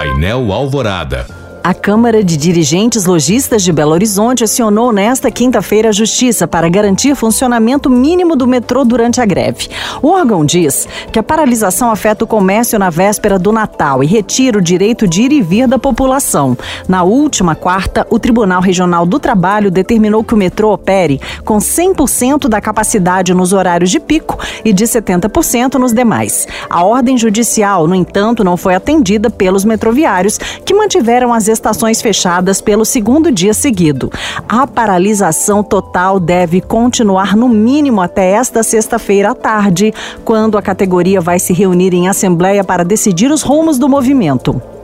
Painel 0.00 0.50
Alvorada. 0.50 1.39
A 1.62 1.74
Câmara 1.74 2.24
de 2.24 2.38
Dirigentes 2.38 3.04
Logistas 3.04 3.62
de 3.62 3.70
Belo 3.70 3.92
Horizonte 3.92 4.42
acionou 4.42 4.92
nesta 4.92 5.30
quinta-feira 5.30 5.90
a 5.90 5.92
Justiça 5.92 6.48
para 6.48 6.70
garantir 6.70 7.14
funcionamento 7.14 7.90
mínimo 7.90 8.34
do 8.34 8.46
metrô 8.46 8.82
durante 8.82 9.20
a 9.20 9.26
greve. 9.26 9.68
O 10.00 10.08
órgão 10.08 10.42
diz 10.42 10.88
que 11.12 11.18
a 11.18 11.22
paralisação 11.22 11.90
afeta 11.90 12.24
o 12.24 12.26
comércio 12.26 12.78
na 12.78 12.88
véspera 12.88 13.38
do 13.38 13.52
Natal 13.52 14.02
e 14.02 14.06
retira 14.06 14.56
o 14.56 14.62
direito 14.62 15.06
de 15.06 15.22
ir 15.22 15.32
e 15.32 15.42
vir 15.42 15.68
da 15.68 15.78
população. 15.78 16.56
Na 16.88 17.02
última 17.02 17.54
quarta, 17.54 18.06
o 18.08 18.18
Tribunal 18.18 18.62
Regional 18.62 19.04
do 19.04 19.20
Trabalho 19.20 19.70
determinou 19.70 20.24
que 20.24 20.32
o 20.32 20.38
metrô 20.38 20.72
opere 20.72 21.20
com 21.44 21.58
100% 21.58 22.48
da 22.48 22.60
capacidade 22.60 23.34
nos 23.34 23.52
horários 23.52 23.90
de 23.90 24.00
pico 24.00 24.38
e 24.64 24.72
de 24.72 24.84
70% 24.84 25.74
nos 25.74 25.92
demais. 25.92 26.48
A 26.70 26.82
ordem 26.84 27.18
judicial, 27.18 27.86
no 27.86 27.94
entanto, 27.94 28.42
não 28.42 28.56
foi 28.56 28.74
atendida 28.74 29.28
pelos 29.28 29.62
metroviários, 29.62 30.38
que 30.64 30.72
mantiveram 30.72 31.34
as 31.34 31.49
estações 31.50 32.00
fechadas 32.00 32.60
pelo 32.60 32.84
segundo 32.84 33.30
dia 33.30 33.52
seguido. 33.52 34.10
A 34.48 34.66
paralisação 34.66 35.62
total 35.62 36.18
deve 36.18 36.60
continuar 36.60 37.36
no 37.36 37.48
mínimo 37.48 38.00
até 38.00 38.30
esta 38.30 38.62
sexta-feira 38.62 39.30
à 39.30 39.34
tarde, 39.34 39.92
quando 40.24 40.56
a 40.56 40.62
categoria 40.62 41.20
vai 41.20 41.38
se 41.38 41.52
reunir 41.52 41.92
em 41.92 42.08
assembleia 42.08 42.64
para 42.64 42.84
decidir 42.84 43.30
os 43.30 43.42
rumos 43.42 43.78
do 43.78 43.88
movimento. 43.88 44.79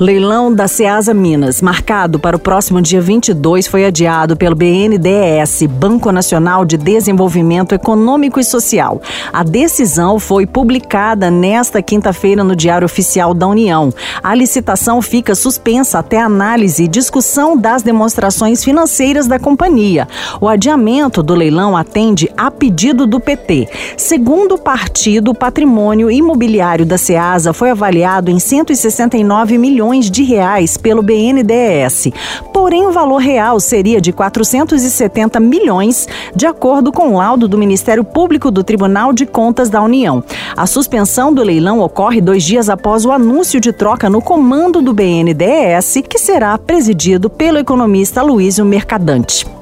Leilão 0.00 0.50
da 0.50 0.66
Ceasa 0.66 1.12
Minas, 1.12 1.60
marcado 1.60 2.18
para 2.18 2.34
o 2.34 2.38
próximo 2.38 2.80
dia 2.80 3.02
22, 3.02 3.66
foi 3.66 3.84
adiado 3.84 4.34
pelo 4.34 4.56
BNDES, 4.56 5.66
Banco 5.68 6.10
Nacional 6.10 6.64
de 6.64 6.78
Desenvolvimento 6.78 7.74
Econômico 7.74 8.40
e 8.40 8.44
Social. 8.44 9.02
A 9.30 9.42
decisão 9.42 10.18
foi 10.18 10.46
publicada 10.46 11.30
nesta 11.30 11.82
quinta-feira 11.82 12.42
no 12.42 12.56
Diário 12.56 12.86
Oficial 12.86 13.34
da 13.34 13.46
União. 13.46 13.92
A 14.22 14.34
licitação 14.34 15.02
fica 15.02 15.34
suspensa 15.34 15.98
até 15.98 16.18
análise 16.18 16.84
e 16.84 16.88
discussão 16.88 17.54
das 17.54 17.82
demonstrações 17.82 18.64
financeiras 18.64 19.26
da 19.26 19.38
companhia. 19.38 20.08
O 20.40 20.48
adiamento 20.48 21.22
do 21.22 21.34
leilão 21.34 21.76
atende 21.76 22.26
a 22.38 22.50
pedido 22.50 23.06
do 23.06 23.20
PT. 23.20 23.68
Segundo 23.98 24.54
o 24.54 24.58
partido, 24.58 25.32
o 25.32 25.34
patrimônio 25.34 26.10
imobiliário 26.10 26.86
da 26.86 26.96
Ceasa 26.96 27.52
foi 27.52 27.68
avaliado 27.68 28.30
em 28.30 28.38
169 28.38 29.58
milhões 29.58 29.89
de 29.98 30.22
reais 30.22 30.76
pelo 30.76 31.02
BNDES. 31.02 32.08
Porém, 32.52 32.86
o 32.86 32.92
valor 32.92 33.18
real 33.18 33.58
seria 33.58 34.00
de 34.00 34.12
470 34.12 35.40
milhões, 35.40 36.06
de 36.34 36.46
acordo 36.46 36.92
com 36.92 37.14
o 37.14 37.16
laudo 37.16 37.48
do 37.48 37.58
Ministério 37.58 38.04
Público 38.04 38.50
do 38.50 38.62
Tribunal 38.62 39.12
de 39.12 39.26
Contas 39.26 39.68
da 39.68 39.82
União. 39.82 40.22
A 40.56 40.66
suspensão 40.66 41.32
do 41.32 41.42
leilão 41.42 41.80
ocorre 41.80 42.20
dois 42.20 42.44
dias 42.44 42.68
após 42.68 43.04
o 43.04 43.12
anúncio 43.12 43.60
de 43.60 43.72
troca 43.72 44.08
no 44.08 44.22
comando 44.22 44.80
do 44.80 44.92
BNDES, 44.92 46.02
que 46.08 46.18
será 46.18 46.56
presidido 46.56 47.28
pelo 47.28 47.58
economista 47.58 48.22
Luísio 48.22 48.64
Mercadante. 48.64 49.59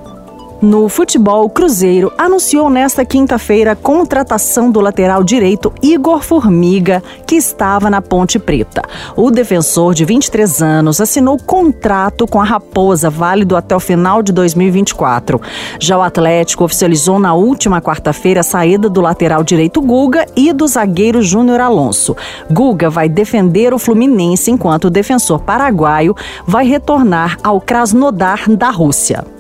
No 0.61 0.89
futebol, 0.89 1.45
o 1.45 1.49
Cruzeiro 1.49 2.13
anunciou 2.19 2.69
nesta 2.69 3.05
quinta-feira 3.05 3.73
a 3.73 3.77
contratação 3.77 4.73
do 4.73 4.81
lateral 4.81 5.23
direito 5.23 5.73
Igor 5.81 6.21
Formiga, 6.21 7.01
que 7.25 7.37
estava 7.37 7.89
na 7.89 8.03
Ponte 8.03 8.41
Preta. 8.41 8.83
O 9.15 9.31
defensor 9.31 9.95
de 9.95 10.05
23 10.05 10.61
anos 10.61 11.01
assinou 11.01 11.39
contrato 11.39 12.27
com 12.27 12.41
a 12.41 12.45
Raposa, 12.45 13.09
válido 13.09 13.55
até 13.55 13.77
o 13.77 13.79
final 13.79 14.21
de 14.21 14.33
2024. 14.33 15.41
Já 15.79 15.97
o 15.97 16.03
Atlético 16.03 16.65
oficializou 16.65 17.21
na 17.21 17.35
última 17.35 17.81
quarta-feira 17.81 18.41
a 18.41 18.45
saída 18.45 18.89
do 18.89 19.01
lateral 19.01 19.45
direito 19.45 19.81
Guga 19.81 20.27
e 20.35 20.53
do 20.53 20.67
zagueiro 20.67 21.23
Júnior 21.23 21.61
Alonso. 21.61 22.17
Guga 22.51 22.91
vai 22.91 23.09
defender 23.09 23.73
o 23.73 23.79
Fluminense, 23.79 24.51
enquanto 24.51 24.87
o 24.87 24.91
defensor 24.91 25.39
paraguaio 25.39 26.17
vai 26.45 26.67
retornar 26.67 27.39
ao 27.45 27.61
Krasnodar 27.61 28.51
da 28.51 28.71
Rússia. 28.71 29.38